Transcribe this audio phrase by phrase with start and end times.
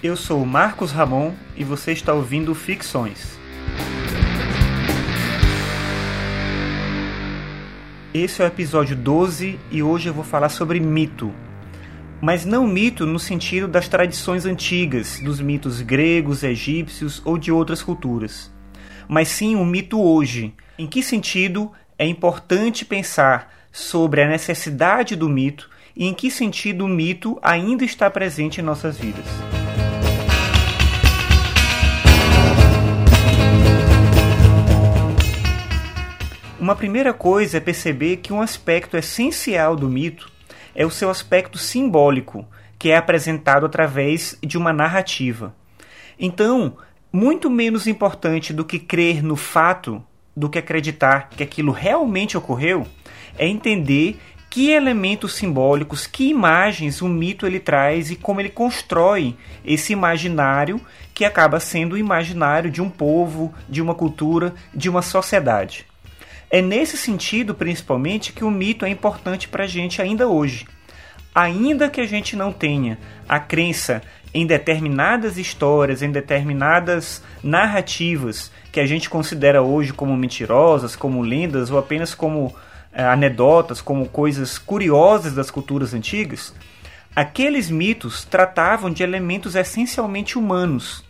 [0.00, 3.36] Eu sou Marcos Ramon e você está ouvindo Ficções.
[8.14, 11.34] Esse é o episódio 12 e hoje eu vou falar sobre mito.
[12.20, 17.82] Mas não mito no sentido das tradições antigas, dos mitos gregos, egípcios ou de outras
[17.82, 18.52] culturas.
[19.08, 20.54] Mas sim o um mito hoje.
[20.78, 26.84] Em que sentido é importante pensar sobre a necessidade do mito e em que sentido
[26.84, 29.26] o mito ainda está presente em nossas vidas.
[36.60, 40.28] Uma primeira coisa é perceber que um aspecto essencial do mito
[40.74, 42.44] é o seu aspecto simbólico,
[42.76, 45.54] que é apresentado através de uma narrativa.
[46.18, 46.76] Então,
[47.12, 50.02] muito menos importante do que crer no fato,
[50.36, 52.84] do que acreditar que aquilo realmente ocorreu,
[53.38, 54.18] é entender
[54.50, 60.80] que elementos simbólicos, que imagens o mito ele traz e como ele constrói esse imaginário
[61.14, 65.86] que acaba sendo o imaginário de um povo, de uma cultura, de uma sociedade.
[66.50, 70.66] É nesse sentido, principalmente, que o mito é importante para a gente ainda hoje.
[71.34, 78.80] Ainda que a gente não tenha a crença em determinadas histórias, em determinadas narrativas que
[78.80, 82.54] a gente considera hoje como mentirosas, como lendas ou apenas como
[82.92, 86.54] é, anedotas, como coisas curiosas das culturas antigas,
[87.14, 91.04] aqueles mitos tratavam de elementos essencialmente humanos.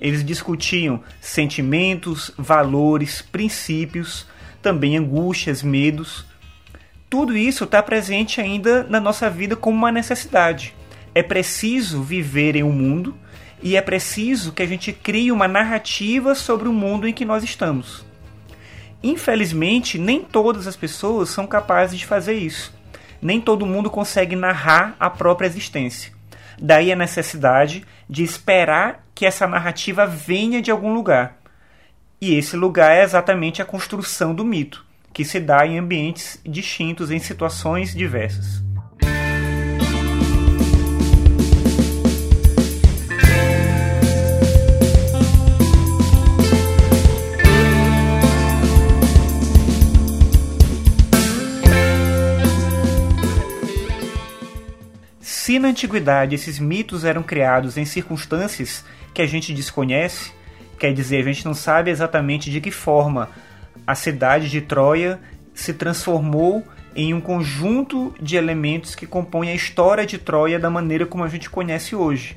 [0.00, 4.26] Eles discutiam sentimentos, valores, princípios
[4.62, 6.26] também angústias, medos.
[7.08, 10.74] Tudo isso está presente ainda na nossa vida como uma necessidade.
[11.14, 13.16] É preciso viver em um mundo
[13.62, 17.42] e é preciso que a gente crie uma narrativa sobre o mundo em que nós
[17.42, 18.04] estamos.
[19.02, 22.74] Infelizmente, nem todas as pessoas são capazes de fazer isso.
[23.22, 26.12] Nem todo mundo consegue narrar a própria existência.
[26.60, 31.37] Daí a necessidade de esperar que essa narrativa venha de algum lugar.
[32.20, 37.12] E esse lugar é exatamente a construção do mito, que se dá em ambientes distintos,
[37.12, 38.60] em situações diversas.
[55.20, 60.32] Se na antiguidade esses mitos eram criados em circunstâncias que a gente desconhece,
[60.78, 63.28] Quer dizer, a gente não sabe exatamente de que forma
[63.86, 65.18] a cidade de Troia
[65.52, 71.06] se transformou em um conjunto de elementos que compõem a história de Troia da maneira
[71.06, 72.36] como a gente conhece hoje.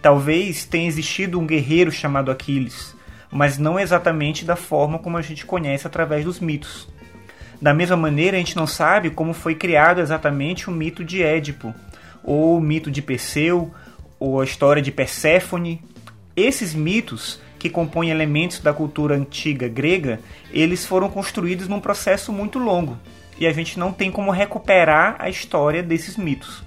[0.00, 2.94] Talvez tenha existido um guerreiro chamado Aquiles,
[3.30, 6.88] mas não exatamente da forma como a gente conhece através dos mitos.
[7.60, 11.72] Da mesma maneira, a gente não sabe como foi criado exatamente o mito de Édipo,
[12.24, 13.72] ou o mito de Perseu,
[14.18, 15.80] ou a história de Perséfone.
[16.34, 20.18] Esses mitos que compõem elementos da cultura antiga grega,
[20.50, 22.98] eles foram construídos num processo muito longo
[23.38, 26.64] e a gente não tem como recuperar a história desses mitos.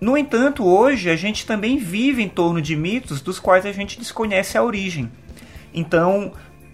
[0.00, 3.98] No entanto, hoje a gente também vive em torno de mitos dos quais a gente
[3.98, 5.12] desconhece a origem.
[5.74, 6.32] Então,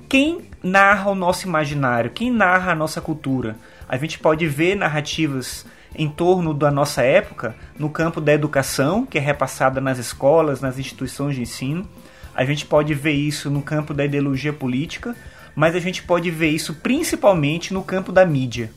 [0.09, 2.13] quem narra o nosso imaginário?
[2.13, 3.57] Quem narra a nossa cultura?
[3.89, 5.67] A gente pode ver narrativas
[5.97, 10.79] em torno da nossa época no campo da educação, que é repassada nas escolas, nas
[10.79, 11.89] instituições de ensino.
[12.41, 15.15] A gente pode ver isso no campo da ideologia política,
[15.55, 18.71] mas a gente pode ver isso principalmente no campo da mídia.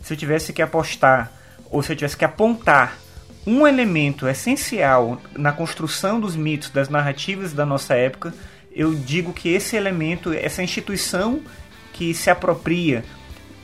[0.00, 1.32] Se eu tivesse que apostar,
[1.72, 2.96] ou se eu tivesse que apontar
[3.44, 8.32] um elemento essencial na construção dos mitos, das narrativas da nossa época,
[8.70, 11.40] eu digo que esse elemento, essa instituição
[11.92, 13.04] que se apropria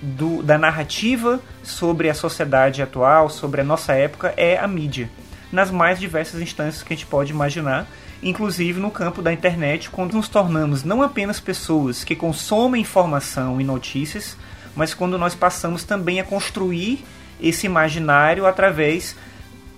[0.03, 5.09] do, da narrativa sobre a sociedade atual, sobre a nossa época, é a mídia,
[5.53, 7.87] nas mais diversas instâncias que a gente pode imaginar
[8.23, 13.65] inclusive no campo da internet, quando nos tornamos não apenas pessoas que consomem informação e
[13.65, 14.37] notícias,
[14.75, 17.05] mas quando nós passamos também a construir
[17.41, 19.17] esse imaginário através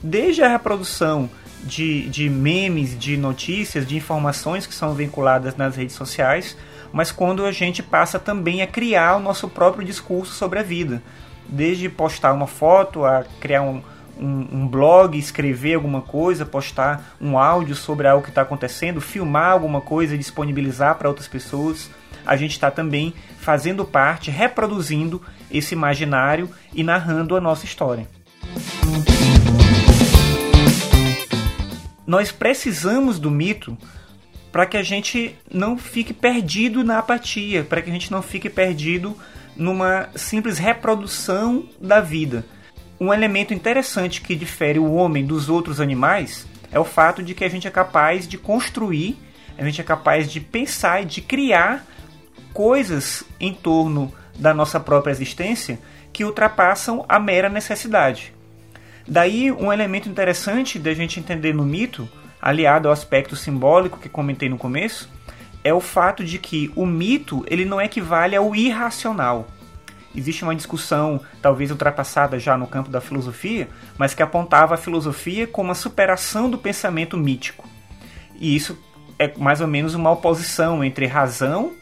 [0.03, 1.31] desde a reprodução
[1.63, 6.57] de, de memes, de notícias, de informações que são vinculadas nas redes sociais,
[6.93, 11.03] mas quando a gente passa também a criar o nosso próprio discurso sobre a vida.
[11.49, 13.83] Desde postar uma foto, a criar um,
[14.19, 19.53] um, um, blog, escrever alguma coisa, postar um áudio sobre algo que está acontecendo, filmar
[19.53, 21.91] alguma coisa e disponibilizar para outras pessoas.
[22.25, 25.21] A gente está também fazendo parte, reproduzindo
[25.51, 28.07] esse imaginário e narrando a nossa história.
[32.07, 33.77] Nós precisamos do mito
[34.51, 38.51] para que a gente não fique perdido na apatia, para que a gente não fique
[38.51, 39.17] perdido
[39.57, 42.45] numa simples reprodução da vida
[43.03, 47.45] um elemento interessante que difere o homem dos outros animais é o fato de que
[47.45, 49.19] a gente é capaz de construir,
[49.59, 51.85] a gente é capaz de pensar e de criar
[52.55, 55.81] coisas em torno da nossa própria existência
[56.13, 58.33] que ultrapassam a mera necessidade.
[59.07, 62.09] Daí um elemento interessante da gente entender no mito,
[62.41, 65.11] aliado ao aspecto simbólico que comentei no começo,
[65.65, 69.49] é o fato de que o mito ele não equivale ao irracional.
[70.15, 75.47] Existe uma discussão, talvez ultrapassada já no campo da filosofia, mas que apontava a filosofia
[75.47, 77.69] como a superação do pensamento mítico.
[78.39, 78.79] E isso
[79.19, 81.73] é mais ou menos uma oposição entre razão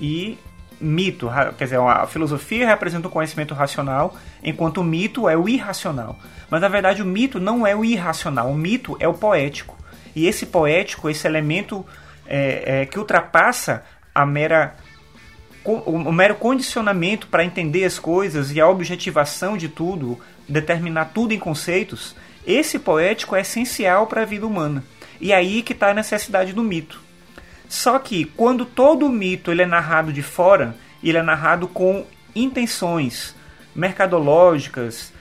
[0.00, 0.38] e
[0.80, 6.18] mito, quer dizer, a filosofia representa o conhecimento racional, enquanto o mito é o irracional.
[6.48, 9.76] Mas na verdade o mito não é o irracional, o mito é o poético.
[10.16, 11.84] E esse poético, esse elemento
[12.26, 13.84] é, é, que ultrapassa
[14.14, 14.74] a mera
[15.64, 20.18] o mero condicionamento para entender as coisas e a objetivação de tudo,
[20.48, 22.16] determinar tudo em conceitos,
[22.46, 24.82] esse poético é essencial para a vida humana.
[25.20, 27.00] E aí que está a necessidade do mito.
[27.68, 32.04] Só que quando todo o mito ele é narrado de fora, ele é narrado com
[32.34, 33.34] intenções
[33.74, 35.12] mercadológicas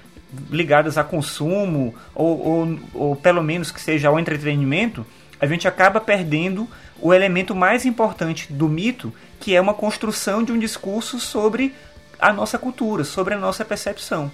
[0.49, 5.05] ligadas a consumo ou, ou, ou pelo menos que seja ao entretenimento,
[5.39, 6.67] a gente acaba perdendo
[7.01, 11.73] o elemento mais importante do mito, que é uma construção de um discurso sobre
[12.19, 14.31] a nossa cultura, sobre a nossa percepção.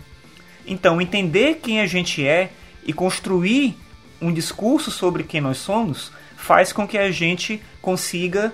[0.66, 2.50] Então, entender quem a gente é
[2.84, 3.78] e construir
[4.20, 8.54] um discurso sobre quem nós somos faz com que a gente consiga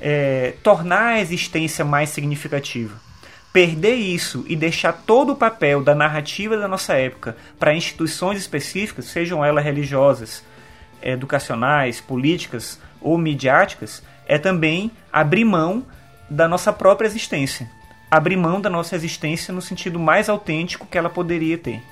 [0.00, 3.00] é, tornar a existência mais significativa.
[3.52, 9.06] Perder isso e deixar todo o papel da narrativa da nossa época para instituições específicas,
[9.06, 10.44] sejam elas religiosas,
[11.02, 15.84] educacionais, políticas ou midiáticas, é também abrir mão
[16.28, 17.68] da nossa própria existência.
[18.10, 21.82] Abrir mão da nossa existência no sentido mais autêntico que ela poderia ter.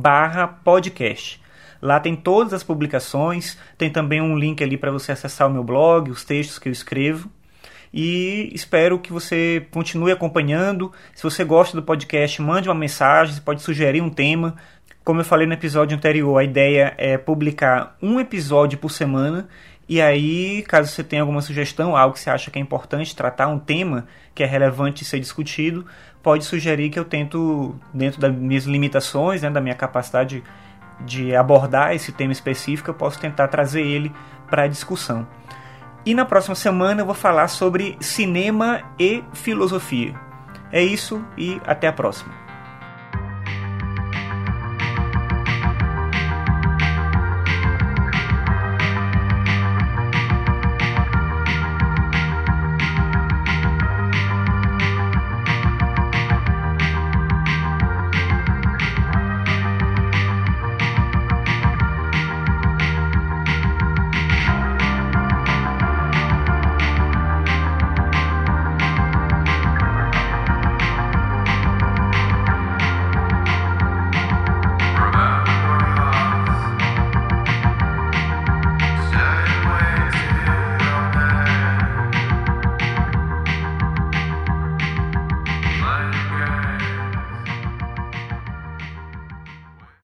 [0.64, 1.42] podcast.
[1.82, 5.64] Lá tem todas as publicações, tem também um link ali para você acessar o meu
[5.64, 7.28] blog, os textos que eu escrevo.
[7.92, 10.94] E espero que você continue acompanhando.
[11.16, 14.58] Se você gosta do podcast, mande uma mensagem, você pode sugerir um tema
[15.08, 19.48] como eu falei no episódio anterior, a ideia é publicar um episódio por semana.
[19.88, 23.48] E aí, caso você tenha alguma sugestão, algo que você acha que é importante tratar,
[23.48, 24.06] um tema
[24.36, 25.86] que é relevante ser discutido,
[26.22, 30.44] pode sugerir que eu tento, dentro das minhas limitações, né, da minha capacidade
[31.00, 34.12] de abordar esse tema específico, eu posso tentar trazer ele
[34.50, 35.26] para a discussão.
[36.06, 40.14] E na próxima semana eu vou falar sobre cinema e filosofia.
[40.70, 42.47] É isso e até a próxima.